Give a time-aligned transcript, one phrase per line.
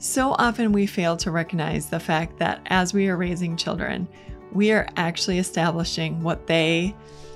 [0.00, 4.06] So often we fail to recognize the fact that as we are raising children,
[4.52, 6.94] we are actually establishing what they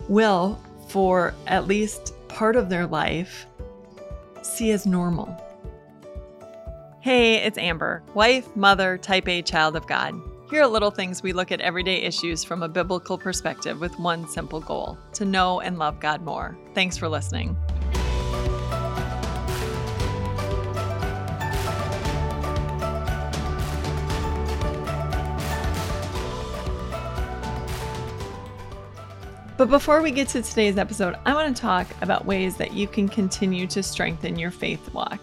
[0.08, 3.46] will, for at least part of their life,
[4.42, 5.36] see as normal.
[7.00, 10.14] Hey, it's Amber, wife, mother, type A child of God.
[10.48, 14.28] Here are little things we look at everyday issues from a biblical perspective with one
[14.28, 16.56] simple goal to know and love God more.
[16.74, 17.56] Thanks for listening.
[29.56, 32.88] But before we get to today's episode, I want to talk about ways that you
[32.88, 35.20] can continue to strengthen your faith walk.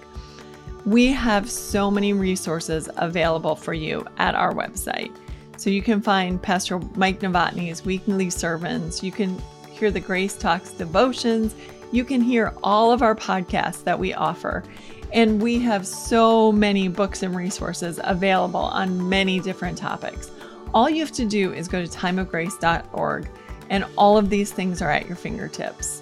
[0.85, 5.11] We have so many resources available for you at our website.
[5.57, 9.03] So you can find Pastor Mike Novotny's weekly sermons.
[9.03, 11.55] You can hear the Grace Talks devotions.
[11.91, 14.63] You can hear all of our podcasts that we offer.
[15.11, 20.31] And we have so many books and resources available on many different topics.
[20.71, 23.29] All you have to do is go to timeofgrace.org
[23.70, 26.01] and all of these things are at your fingertips.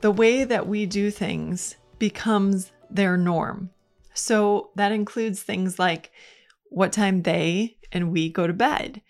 [0.00, 3.70] The way that we do things becomes their norm.
[4.14, 6.12] So that includes things like
[6.68, 9.02] what time they and we go to bed,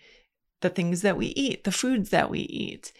[0.61, 2.93] the things that we eat, the foods that we eat,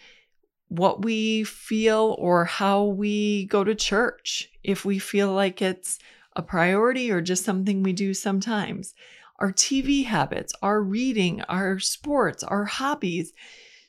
[0.68, 5.98] what we feel or how we go to church, if we feel like it's
[6.36, 8.94] a priority or just something we do sometimes
[9.38, 13.32] our TV habits, our reading, our sports, our hobbies.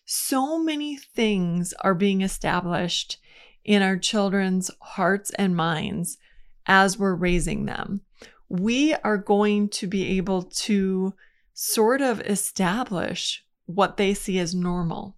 [0.06, 3.18] So many things are being established
[3.64, 6.18] in our children's hearts and minds
[6.66, 8.02] as we're raising them.
[8.48, 11.14] We are going to be able to
[11.54, 15.18] sort of establish what they see as normal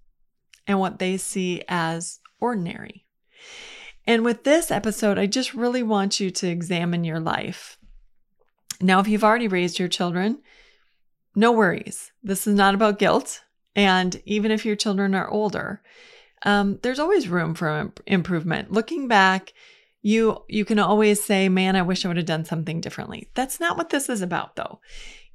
[0.67, 3.05] and what they see as ordinary.
[4.05, 7.77] And with this episode, I just really want you to examine your life.
[8.81, 10.39] Now, if you've already raised your children,
[11.35, 12.11] no worries.
[12.23, 13.41] This is not about guilt.
[13.75, 15.81] And even if your children are older,
[16.43, 18.71] um, there's always room for improvement.
[18.71, 19.53] Looking back,
[20.01, 23.59] you you can always say, "Man, I wish I would have done something differently." That's
[23.59, 24.81] not what this is about, though.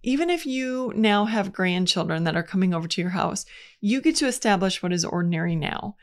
[0.02, 3.46] Even if you now have grandchildren that are coming over to your house,
[3.80, 5.96] you get to establish what is ordinary now,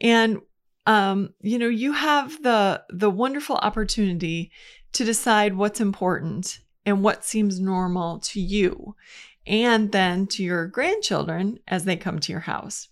[0.00, 0.40] and
[0.86, 4.52] um, you know you have the the wonderful opportunity
[4.92, 8.94] to decide what's important and what seems normal to you,
[9.46, 12.88] and then to your grandchildren as they come to your house.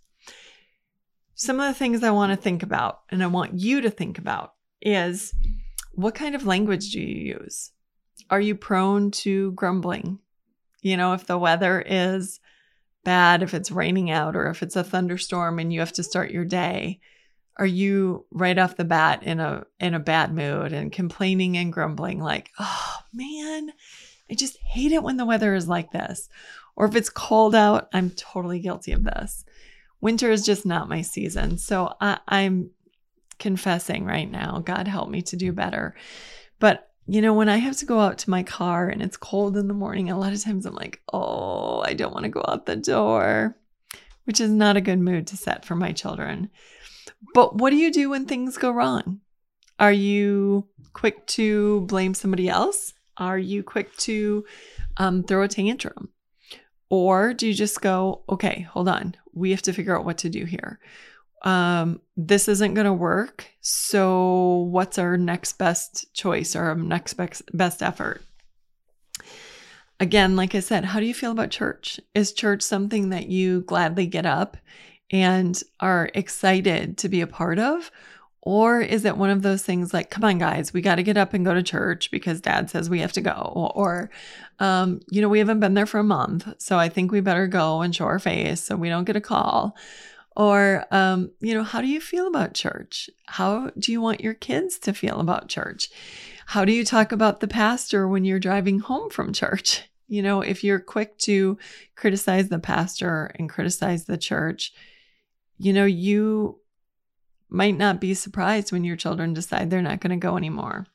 [1.34, 4.19] Some of the things I want to think about and I want you to think
[4.19, 5.34] about is
[5.92, 7.72] what kind of language do you use?
[8.30, 10.19] Are you prone to grumbling?
[10.80, 12.41] You know, if the weather is
[13.04, 16.30] bad, if it's raining out, or if it's a thunderstorm and you have to start
[16.30, 17.00] your day,
[17.56, 21.72] are you right off the bat in a in a bad mood and complaining and
[21.72, 23.72] grumbling like oh man
[24.30, 26.28] i just hate it when the weather is like this
[26.76, 29.44] or if it's cold out i'm totally guilty of this.
[30.00, 31.58] Winter is just not my season.
[31.58, 32.70] So I, i'm
[33.38, 35.94] confessing right now god help me to do better.
[36.58, 39.56] But you know when i have to go out to my car and it's cold
[39.56, 42.44] in the morning a lot of times i'm like oh i don't want to go
[42.46, 43.56] out the door
[44.24, 46.48] which is not a good mood to set for my children
[47.34, 49.20] but what do you do when things go wrong?
[49.78, 52.92] Are you quick to blame somebody else?
[53.16, 54.44] Are you quick to
[54.96, 56.10] um, throw a tantrum?
[56.88, 60.28] Or do you just go, okay, hold on, we have to figure out what to
[60.28, 60.78] do here?
[61.42, 63.46] Um, this isn't going to work.
[63.60, 68.22] So, what's our next best choice or our next best, best effort?
[69.98, 71.98] Again, like I said, how do you feel about church?
[72.14, 74.56] Is church something that you gladly get up
[75.12, 77.90] and are excited to be a part of?
[78.40, 81.16] Or is it one of those things like, come on, guys, we got to get
[81.16, 83.70] up and go to church because dad says we have to go?
[83.76, 84.10] Or,
[84.58, 86.48] um, you know, we haven't been there for a month.
[86.58, 89.20] So I think we better go and show our face so we don't get a
[89.20, 89.76] call.
[90.34, 93.08] Or, um, you know, how do you feel about church?
[93.26, 95.88] How do you want your kids to feel about church?
[96.47, 99.82] How do you talk about the pastor when you're driving home from church?
[100.08, 101.56] You know, if you're quick to
[101.94, 104.74] criticize the pastor and criticize the church,
[105.62, 106.59] you know, you
[107.48, 110.86] might not be surprised when your children decide they're not going to go anymore.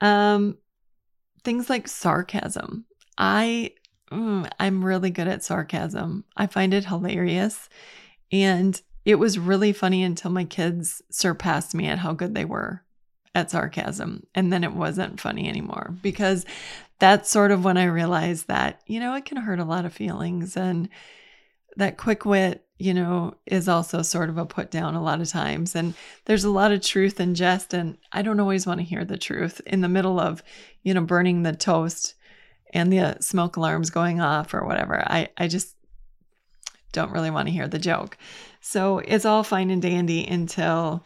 [0.00, 0.56] Um,
[1.44, 2.86] things like sarcasm.
[3.18, 3.72] I
[4.10, 6.24] mm, I'm really good at sarcasm.
[6.34, 7.68] I find it hilarious.
[8.32, 12.82] And it was really funny until my kids surpassed me at how good they were
[13.34, 14.26] at sarcasm.
[14.34, 16.46] And then it wasn't funny anymore because
[16.98, 19.92] that's sort of when I realized that, you know, it can hurt a lot of
[19.92, 20.88] feelings and
[21.76, 25.28] that quick wit, you know, is also sort of a put down a lot of
[25.28, 25.74] times.
[25.74, 27.72] And there's a lot of truth and jest.
[27.74, 30.42] And I don't always want to hear the truth in the middle of,
[30.82, 32.14] you know, burning the toast
[32.74, 35.02] and the uh, smoke alarms going off or whatever.
[35.06, 35.76] I, I just
[36.92, 38.18] don't really want to hear the joke.
[38.60, 41.04] So it's all fine and dandy until,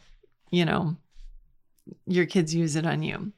[0.51, 0.97] you know,
[2.07, 3.33] your kids use it on you.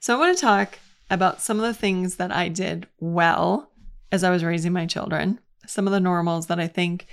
[0.00, 0.78] So I want to talk
[1.10, 3.70] about some of the things that I did well
[4.12, 7.06] as I was raising my children, some of the normals that I think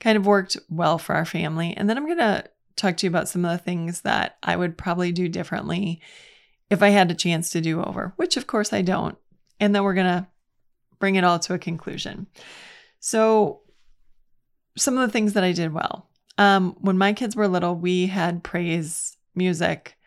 [0.00, 1.74] kind of worked well for our family.
[1.76, 2.44] And then I'm going to
[2.76, 6.00] talk to you about some of the things that I would probably do differently
[6.70, 9.18] if I had a chance to do over, which of course I don't.
[9.60, 10.26] And then we're going to
[10.98, 12.26] bring it all to a conclusion.
[13.00, 13.60] So,
[14.76, 16.08] some of the things that I did well.
[16.36, 19.97] Um, when my kids were little, we had praise music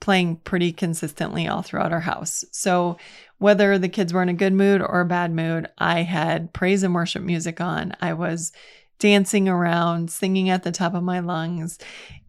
[0.00, 2.44] playing pretty consistently all throughout our house.
[2.52, 2.96] So,
[3.38, 6.82] whether the kids were in a good mood or a bad mood, I had praise
[6.82, 7.94] and worship music on.
[8.00, 8.52] I was
[8.98, 11.78] dancing around, singing at the top of my lungs,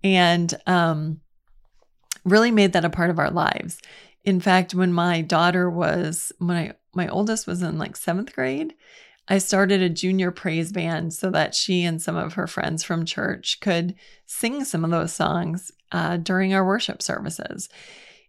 [0.04, 1.20] and um,
[2.24, 3.80] really made that a part of our lives.
[4.24, 8.76] In fact, when my daughter was, when I, my oldest was in like seventh grade,
[9.28, 13.06] I started a junior praise band so that she and some of her friends from
[13.06, 13.96] church could
[14.26, 17.70] sing some of those songs uh, during our worship services.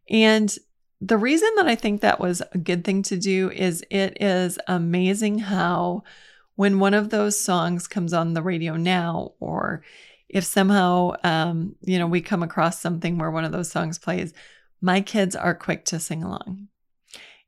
[0.08, 0.54] And
[1.00, 4.58] the reason that I think that was a good thing to do is it is
[4.66, 6.02] amazing how,
[6.56, 9.82] when one of those songs comes on the radio now, or
[10.28, 14.34] if somehow, um, you know, we come across something where one of those songs plays,
[14.80, 16.68] my kids are quick to sing along.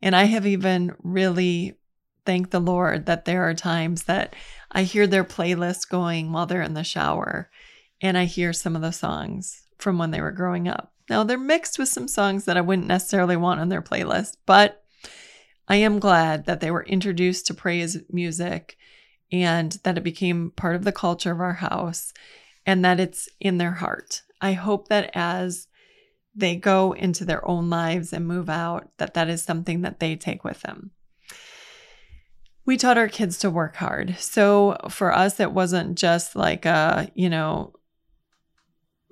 [0.00, 1.76] And I have even really
[2.24, 4.34] thanked the Lord that there are times that
[4.70, 7.50] I hear their playlist going while they're in the shower
[8.00, 10.92] and I hear some of the songs from when they were growing up.
[11.10, 14.82] Now, they're mixed with some songs that I wouldn't necessarily want on their playlist, but
[15.68, 18.76] I am glad that they were introduced to praise music
[19.30, 22.12] and that it became part of the culture of our house
[22.64, 24.22] and that it's in their heart.
[24.40, 25.66] I hope that as
[26.34, 30.16] they go into their own lives and move out, that that is something that they
[30.16, 30.92] take with them.
[32.64, 34.16] We taught our kids to work hard.
[34.18, 37.74] So for us, it wasn't just like a, you know,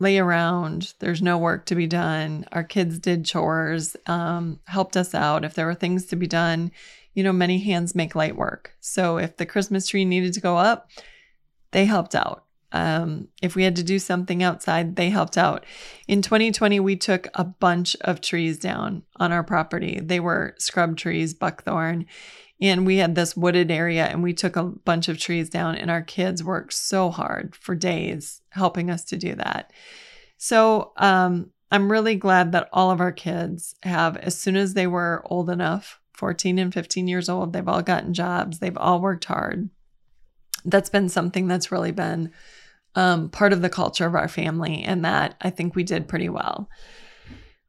[0.01, 2.47] lay around, there's no work to be done.
[2.51, 5.45] Our kids did chores, um, helped us out.
[5.45, 6.73] If there were things to be done,
[7.15, 8.73] you know, many hands make light work.
[8.81, 10.91] So if the Christmas tree needed to go up,
[11.73, 12.45] they helped out.
[12.73, 15.65] Um, if we had to do something outside, they helped out.
[16.07, 20.01] In 2020, we took a bunch of trees down on our property.
[20.03, 22.07] They were scrub trees, buckthorn,
[22.61, 25.91] and we had this wooded area and we took a bunch of trees down and
[25.91, 29.73] our kids worked so hard for days helping us to do that.
[30.37, 34.89] So, um, I'm really glad that all of our kids have, as soon as they
[34.89, 39.27] were old enough, 14 and 15 years old, they've all gotten jobs, they've all worked
[39.27, 39.71] hard.
[40.65, 42.33] That's been something that's really been
[42.95, 46.29] um, part of the culture of our family, and that I think we did pretty
[46.29, 46.69] well.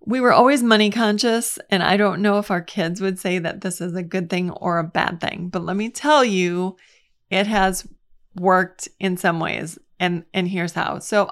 [0.03, 3.61] We were always money conscious, and I don't know if our kids would say that
[3.61, 6.75] this is a good thing or a bad thing, but let me tell you,
[7.29, 7.87] it has
[8.35, 10.99] worked in some ways, and and here's how.
[10.99, 11.29] So,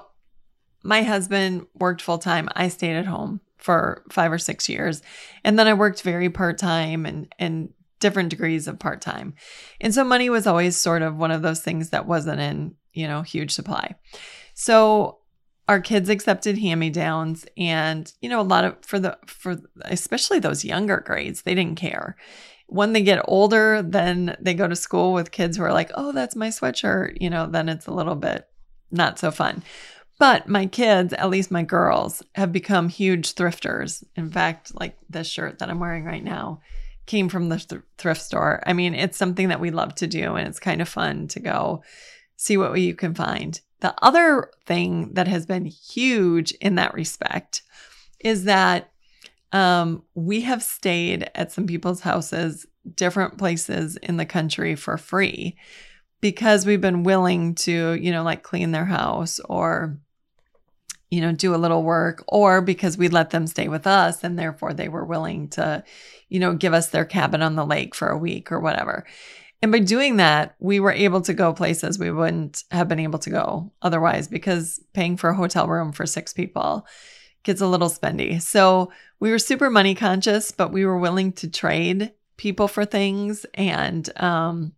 [0.84, 2.48] my husband worked full time.
[2.54, 5.02] I stayed at home for five or six years,
[5.44, 7.70] and then I worked very part time and and
[8.00, 9.34] different degrees of part time.
[9.80, 13.06] And so money was always sort of one of those things that wasn't in, you
[13.06, 13.94] know, huge supply.
[14.54, 15.18] So
[15.68, 20.64] our kids accepted hand-me-downs and, you know, a lot of for the for especially those
[20.64, 22.16] younger grades, they didn't care.
[22.66, 26.12] When they get older, then they go to school with kids who are like, "Oh,
[26.12, 28.48] that's my sweatshirt." You know, then it's a little bit
[28.90, 29.62] not so fun.
[30.18, 34.04] But my kids, at least my girls, have become huge thrifters.
[34.16, 36.60] In fact, like this shirt that I'm wearing right now
[37.06, 38.62] came from the th- thrift store.
[38.66, 41.40] I mean, it's something that we love to do and it's kind of fun to
[41.40, 41.82] go
[42.40, 43.60] see what you can find.
[43.80, 47.60] The other thing that has been huge in that respect
[48.18, 48.90] is that
[49.52, 55.58] um, we have stayed at some people's houses, different places in the country for free
[56.22, 59.98] because we've been willing to, you know, like clean their house or
[61.10, 64.38] you know, do a little work, or because we let them stay with us and
[64.38, 65.82] therefore they were willing to,
[66.28, 69.04] you know, give us their cabin on the lake for a week or whatever.
[69.62, 73.18] And by doing that, we were able to go places we wouldn't have been able
[73.20, 76.86] to go otherwise because paying for a hotel room for six people
[77.42, 78.40] gets a little spendy.
[78.40, 83.44] So we were super money conscious, but we were willing to trade people for things.
[83.54, 84.72] And um,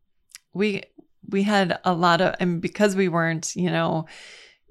[0.53, 0.83] we,
[1.29, 4.07] we had a lot of, and because we weren't, you know,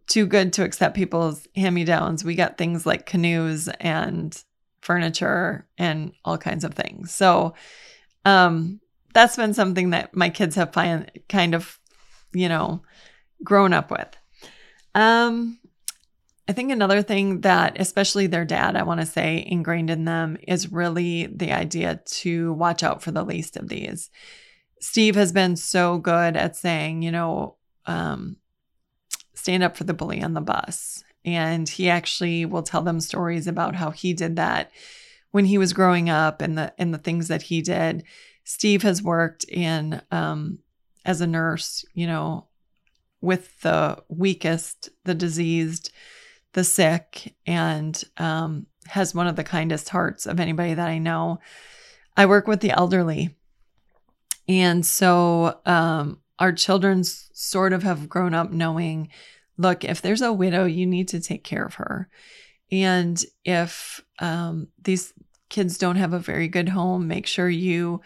[0.07, 2.25] too good to accept people's hand me downs.
[2.25, 4.37] We got things like canoes and
[4.81, 7.13] furniture and all kinds of things.
[7.13, 7.53] So,
[8.25, 8.81] um,
[9.13, 11.79] that's been something that my kids have kind of
[12.33, 12.81] you know,
[13.43, 14.15] grown up with.
[14.95, 15.59] Um,
[16.47, 20.37] I think another thing that, especially their dad, I want to say ingrained in them
[20.47, 24.09] is really the idea to watch out for the least of these.
[24.79, 28.37] Steve has been so good at saying, you know, um,
[29.33, 31.03] stand up for the bully on the bus.
[31.23, 34.71] And he actually will tell them stories about how he did that
[35.29, 38.03] when he was growing up and the and the things that he did.
[38.51, 40.59] Steve has worked in um,
[41.05, 42.47] as a nurse, you know,
[43.21, 45.89] with the weakest, the diseased,
[46.51, 51.39] the sick, and um, has one of the kindest hearts of anybody that I know.
[52.17, 53.37] I work with the elderly.
[54.49, 59.07] And so um, our children sort of have grown up knowing
[59.55, 62.09] look, if there's a widow, you need to take care of her.
[62.69, 65.13] And if um, these
[65.47, 68.01] kids don't have a very good home, make sure you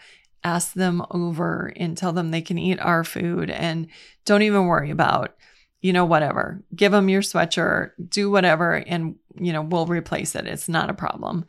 [0.46, 3.88] ask them over and tell them they can eat our food and
[4.24, 5.34] don't even worry about,
[5.80, 6.62] you know, whatever.
[6.74, 10.46] Give them your sweatshirt, do whatever, and, you know, we'll replace it.
[10.46, 11.46] It's not a problem.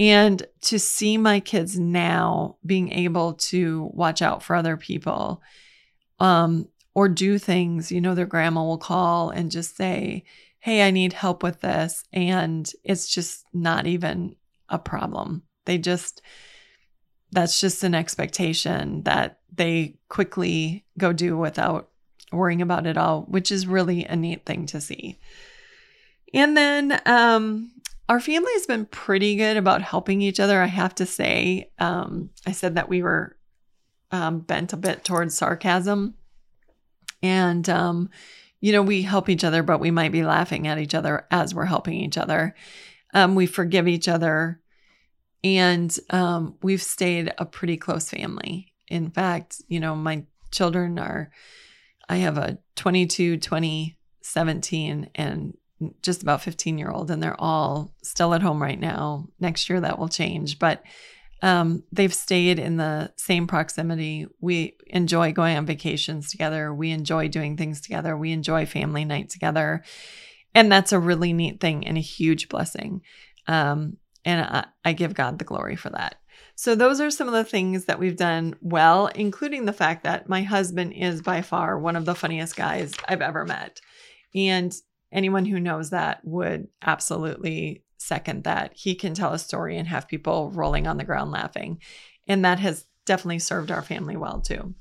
[0.00, 5.40] And to see my kids now being able to watch out for other people
[6.18, 10.24] um, or do things, you know, their grandma will call and just say,
[10.58, 12.02] Hey, I need help with this.
[12.12, 14.34] And it's just not even
[14.68, 15.42] a problem.
[15.66, 16.20] They just,
[17.34, 21.90] that's just an expectation that they quickly go do without
[22.32, 25.18] worrying about it all, which is really a neat thing to see.
[26.32, 27.72] And then um,
[28.08, 31.70] our family has been pretty good about helping each other, I have to say.
[31.78, 33.36] Um, I said that we were
[34.10, 36.14] um, bent a bit towards sarcasm.
[37.22, 38.10] And, um,
[38.60, 41.54] you know, we help each other, but we might be laughing at each other as
[41.54, 42.54] we're helping each other.
[43.12, 44.60] Um, we forgive each other.
[45.44, 48.72] And um, we've stayed a pretty close family.
[48.88, 51.30] In fact, you know, my children are,
[52.08, 55.54] I have a 22, 20, 17, and
[56.00, 59.28] just about 15 year old, and they're all still at home right now.
[59.38, 60.82] Next year that will change, but
[61.42, 64.26] um, they've stayed in the same proximity.
[64.40, 66.72] We enjoy going on vacations together.
[66.72, 68.16] We enjoy doing things together.
[68.16, 69.84] We enjoy family night together.
[70.54, 73.02] And that's a really neat thing and a huge blessing.
[73.46, 76.16] Um, and I, I give God the glory for that.
[76.56, 80.28] So, those are some of the things that we've done well, including the fact that
[80.28, 83.80] my husband is by far one of the funniest guys I've ever met.
[84.34, 84.74] And
[85.12, 88.72] anyone who knows that would absolutely second that.
[88.74, 91.80] He can tell a story and have people rolling on the ground laughing.
[92.26, 94.74] And that has definitely served our family well too.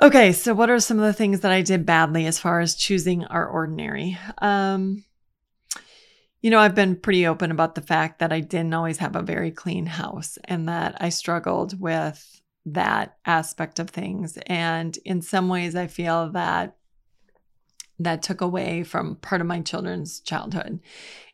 [0.00, 2.74] Okay, so what are some of the things that I did badly as far as
[2.74, 4.18] choosing our ordinary?
[4.38, 5.04] Um,
[6.42, 9.22] you know, I've been pretty open about the fact that I didn't always have a
[9.22, 14.38] very clean house and that I struggled with that aspect of things.
[14.46, 16.76] And in some ways, I feel that
[17.98, 20.80] that took away from part of my children's childhood.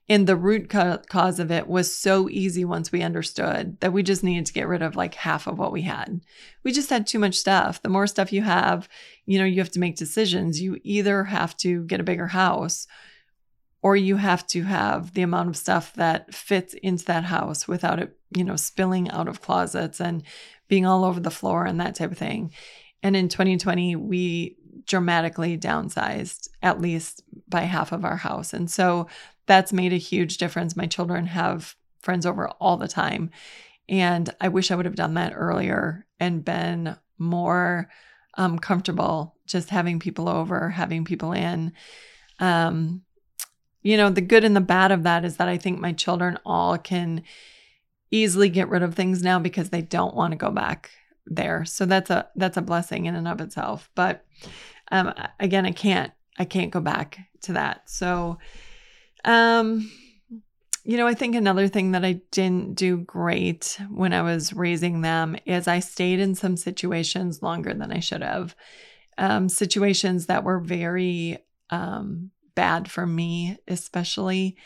[0.08, 4.22] And the root cause of it was so easy once we understood that we just
[4.22, 6.20] needed to get rid of like half of what we had.
[6.64, 7.80] We just had too much stuff.
[7.82, 8.88] The more stuff you have,
[9.26, 10.60] you know, you have to make decisions.
[10.60, 12.86] You either have to get a bigger house
[13.82, 17.98] or you have to have the amount of stuff that fits into that house without
[17.98, 20.22] it, you know, spilling out of closets and
[20.68, 22.52] being all over the floor and that type of thing.
[23.02, 28.52] And in 2020, we dramatically downsized at least by half of our house.
[28.52, 29.08] And so
[29.46, 30.76] that's made a huge difference.
[30.76, 33.30] My children have friends over all the time.
[33.88, 37.88] And I wish I would have done that earlier and been more
[38.38, 41.72] um, comfortable just having people over, having people in.
[42.38, 43.02] Um,
[43.82, 46.38] you know, the good and the bad of that is that I think my children
[46.44, 47.22] all can
[48.10, 50.90] easily get rid of things now because they don't want to go back
[51.26, 51.64] there.
[51.64, 53.90] So that's a that's a blessing in and of itself.
[53.94, 54.24] But
[54.90, 57.88] um, again, I can't I can't go back to that.
[57.88, 58.38] So
[59.24, 59.90] um
[60.84, 65.00] you know, I think another thing that I didn't do great when I was raising
[65.00, 68.56] them is I stayed in some situations longer than I should have.
[69.16, 71.38] Um, situations that were very
[71.70, 74.56] um, bad for me, especially.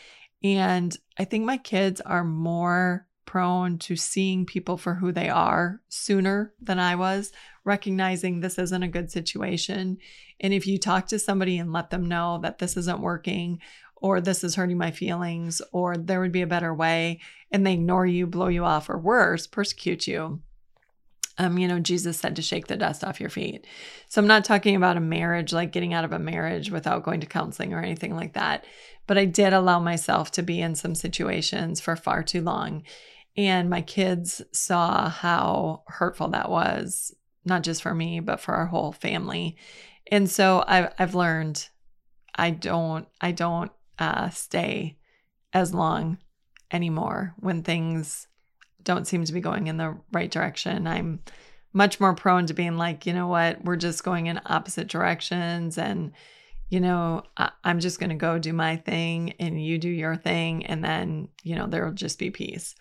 [0.43, 5.81] And I think my kids are more prone to seeing people for who they are
[5.89, 7.31] sooner than I was,
[7.65, 9.97] recognizing this isn't a good situation.
[10.39, 13.59] And if you talk to somebody and let them know that this isn't working,
[13.95, 17.19] or this is hurting my feelings, or there would be a better way,
[17.51, 20.41] and they ignore you, blow you off, or worse, persecute you,
[21.37, 23.65] um, you know, Jesus said to shake the dust off your feet.
[24.09, 27.19] So I'm not talking about a marriage, like getting out of a marriage without going
[27.21, 28.65] to counseling or anything like that.
[29.05, 32.83] But I did allow myself to be in some situations for far too long.
[33.35, 37.13] And my kids saw how hurtful that was,
[37.45, 39.57] not just for me, but for our whole family.
[40.11, 41.69] And so I've, I've learned
[42.33, 44.97] I don't, I don't uh, stay
[45.53, 46.17] as long
[46.71, 48.27] anymore when things
[48.83, 50.87] don't seem to be going in the right direction.
[50.87, 51.19] I'm
[51.73, 55.77] much more prone to being like, you know what, we're just going in opposite directions.
[55.77, 56.11] And,
[56.69, 60.15] you know, I- am just going to go do my thing and you do your
[60.15, 60.65] thing.
[60.65, 62.75] And then, you know, there'll just be peace.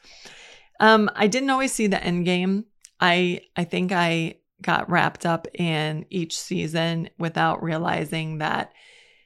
[0.80, 2.64] Um, I didn't always see the end game.
[3.00, 8.72] I, I think I got wrapped up in each season without realizing that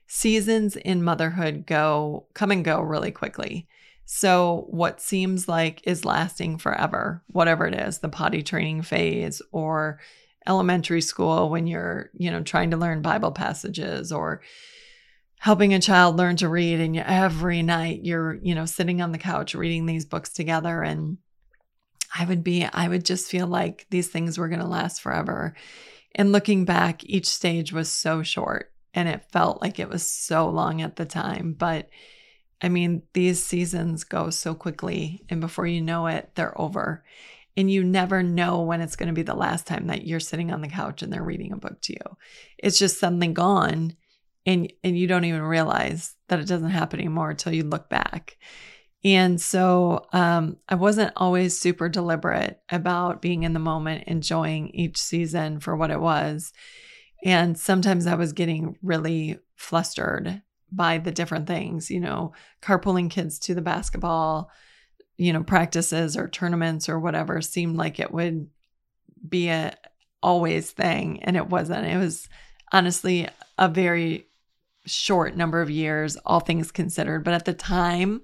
[0.07, 3.69] seasons in motherhood go come and go really quickly.
[4.13, 10.01] So, what seems like is lasting forever, whatever it is, the potty training phase or
[10.49, 14.43] elementary school when you're, you know, trying to learn Bible passages or
[15.39, 19.17] helping a child learn to read and every night you're, you know, sitting on the
[19.17, 21.19] couch reading these books together and
[22.13, 25.55] I would be I would just feel like these things were going to last forever.
[26.17, 30.49] And looking back, each stage was so short and it felt like it was so
[30.49, 31.89] long at the time, but
[32.63, 37.05] I mean, these seasons go so quickly, and before you know it, they're over.
[37.57, 40.53] And you never know when it's going to be the last time that you're sitting
[40.53, 42.17] on the couch and they're reading a book to you.
[42.59, 43.97] It's just suddenly gone,
[44.47, 48.37] and, and you don't even realize that it doesn't happen anymore until you look back.
[49.03, 54.99] And so um, I wasn't always super deliberate about being in the moment, enjoying each
[54.99, 56.53] season for what it was.
[57.25, 63.39] And sometimes I was getting really flustered by the different things, you know, carpooling kids
[63.41, 64.51] to the basketball,
[65.17, 68.49] you know, practices or tournaments or whatever seemed like it would
[69.29, 69.77] be a
[70.23, 71.87] always thing and it wasn't.
[71.87, 72.29] It was
[72.73, 74.27] honestly a very
[74.87, 78.23] short number of years all things considered, but at the time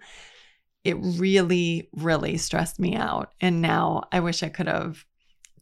[0.85, 5.05] it really really stressed me out and now I wish I could have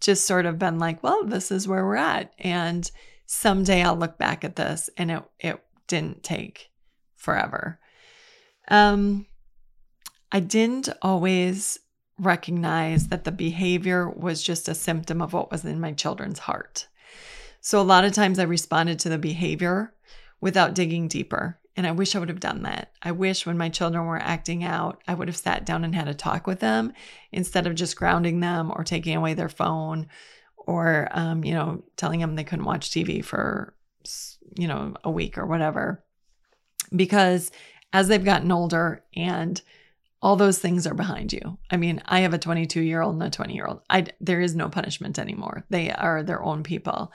[0.01, 2.91] just sort of been like, well, this is where we're at and
[3.27, 6.71] someday I'll look back at this and it it didn't take
[7.17, 7.79] forever.
[8.69, 9.27] Um,
[10.33, 11.79] I didn't always
[12.19, 16.87] recognize that the behavior was just a symptom of what was in my children's heart.
[17.61, 19.95] So a lot of times I responded to the behavior
[20.41, 21.59] without digging deeper.
[21.77, 22.93] And I wish I would have done that.
[23.03, 26.07] I wish when my children were acting out, I would have sat down and had
[26.07, 26.93] a talk with them
[27.33, 30.07] instead of just grounding them or taking away their phone
[30.57, 33.75] or, um, you know, telling them they couldn't watch TV for,
[34.57, 36.04] you know, a week or whatever
[36.95, 37.51] because
[37.93, 39.61] as they've gotten older and
[40.25, 41.59] all those things are behind you.
[41.71, 43.83] I mean, I have a 22 year old and a 20 year old.
[43.91, 45.65] I there is no punishment anymore.
[45.69, 47.13] They are their own people.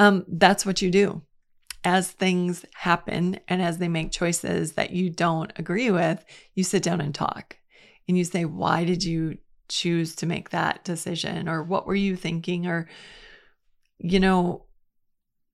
[0.00, 1.22] Um, that's what you do.
[1.84, 6.82] As things happen and as they make choices that you don't agree with, you sit
[6.82, 7.56] down and talk,
[8.08, 12.16] and you say, "Why did you choose to make that decision?" Or "What were you
[12.16, 12.88] thinking?" Or,
[13.98, 14.64] you know,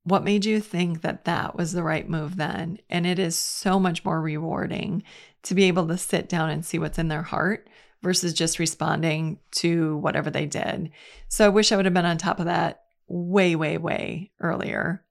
[0.05, 2.79] what made you think that that was the right move then?
[2.89, 5.03] And it is so much more rewarding
[5.43, 7.69] to be able to sit down and see what's in their heart
[8.03, 10.91] versus just responding to whatever they did.
[11.29, 15.05] So I wish I would have been on top of that way, way, way earlier,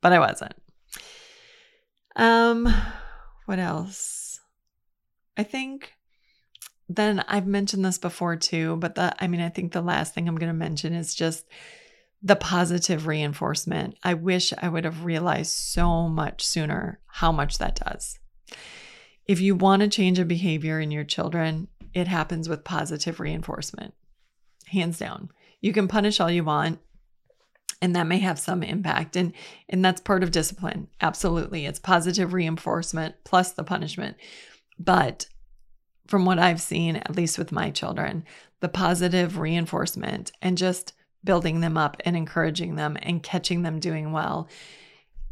[0.00, 0.54] but I wasn't.
[2.16, 2.72] Um,
[3.46, 4.40] what else?
[5.36, 5.92] I think
[6.88, 10.28] then I've mentioned this before too, but the I mean, I think the last thing
[10.28, 11.46] I'm going to mention is just
[12.22, 13.96] the positive reinforcement.
[14.02, 18.18] I wish I would have realized so much sooner how much that does.
[19.26, 23.94] If you want to change a behavior in your children, it happens with positive reinforcement,
[24.66, 25.30] hands down.
[25.60, 26.80] You can punish all you want,
[27.82, 29.32] and that may have some impact and
[29.68, 34.16] and that's part of discipline absolutely it's positive reinforcement plus the punishment
[34.78, 35.26] but
[36.06, 38.24] from what i've seen at least with my children
[38.60, 40.92] the positive reinforcement and just
[41.24, 44.48] building them up and encouraging them and catching them doing well.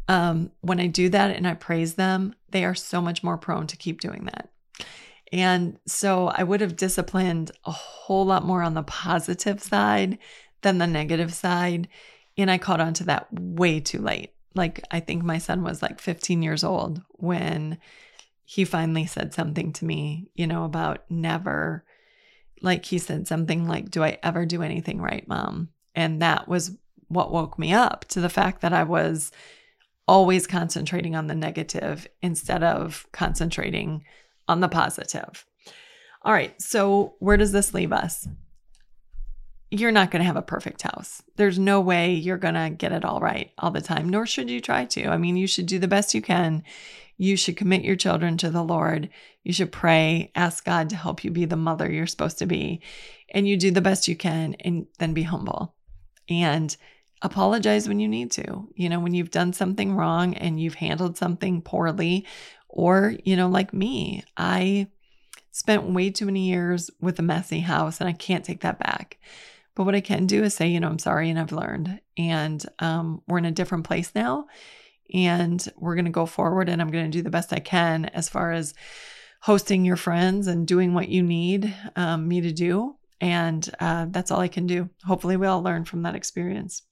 [0.07, 3.67] Um, when I do that and I praise them, they are so much more prone
[3.67, 4.49] to keep doing that.
[5.31, 10.17] And so I would have disciplined a whole lot more on the positive side
[10.61, 11.87] than the negative side.
[12.37, 14.33] And I caught on to that way too late.
[14.55, 17.77] Like, I think my son was like 15 years old when
[18.43, 21.85] he finally said something to me, you know, about never,
[22.61, 25.69] like, he said something like, Do I ever do anything right, mom?
[25.95, 26.77] And that was
[27.09, 29.31] what woke me up to the fact that I was
[30.07, 34.03] always concentrating on the negative instead of concentrating
[34.47, 35.45] on the positive.
[36.23, 38.27] All right, so where does this leave us?
[39.71, 41.21] You're not going to have a perfect house.
[41.35, 44.49] There's no way you're going to get it all right all the time, nor should
[44.49, 45.07] you try to.
[45.07, 46.63] I mean, you should do the best you can.
[47.17, 49.09] You should commit your children to the Lord.
[49.43, 52.81] You should pray, ask God to help you be the mother you're supposed to be,
[53.29, 55.75] and you do the best you can and then be humble
[56.29, 56.75] and
[57.21, 58.69] apologize when you need to.
[58.75, 62.25] You know, when you've done something wrong and you've handled something poorly,
[62.69, 64.87] or, you know, like me, I
[65.51, 69.17] spent way too many years with a messy house and I can't take that back.
[69.75, 71.99] But what I can do is say, you know, I'm sorry and I've learned.
[72.17, 74.47] And um, we're in a different place now.
[75.11, 78.05] And we're going to go forward and I'm going to do the best I can
[78.05, 78.75] as far as
[79.41, 82.95] hosting your friends and doing what you need um, me to do.
[83.21, 84.89] And uh, that's all I can do.
[85.05, 86.83] Hopefully, we all learn from that experience.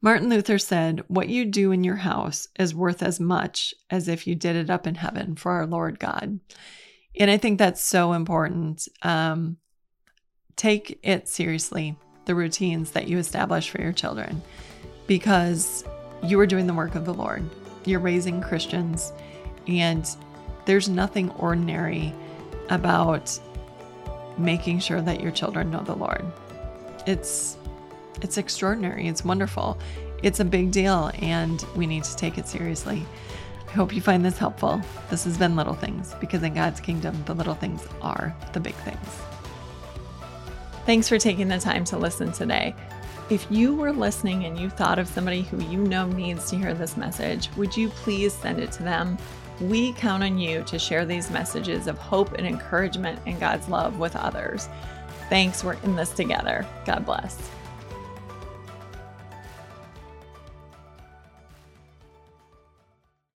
[0.00, 4.26] Martin Luther said, What you do in your house is worth as much as if
[4.26, 6.38] you did it up in heaven for our Lord God.
[7.18, 8.86] And I think that's so important.
[9.02, 9.56] Um,
[10.56, 11.96] take it seriously,
[12.26, 14.40] the routines that you establish for your children,
[15.06, 15.84] because
[16.22, 17.48] you are doing the work of the Lord.
[17.84, 19.12] You're raising Christians,
[19.66, 20.08] and
[20.64, 22.12] there's nothing ordinary
[22.70, 23.36] about
[24.38, 26.24] making sure that your children know the Lord.
[27.06, 27.56] It's
[28.20, 29.06] it's extraordinary.
[29.06, 29.78] It's wonderful.
[30.22, 33.06] It's a big deal and we need to take it seriously.
[33.68, 34.80] I hope you find this helpful.
[35.10, 38.74] This has been Little Things because in God's kingdom, the little things are the big
[38.76, 39.08] things.
[40.86, 42.74] Thanks for taking the time to listen today.
[43.30, 46.72] If you were listening and you thought of somebody who you know needs to hear
[46.72, 49.18] this message, would you please send it to them?
[49.60, 53.98] We count on you to share these messages of hope and encouragement and God's love
[53.98, 54.68] with others.
[55.28, 56.64] Thanks, we're in this together.
[56.86, 57.36] God bless.